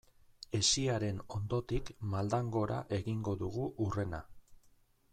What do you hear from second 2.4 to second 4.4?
gora egingo dugu hurrena.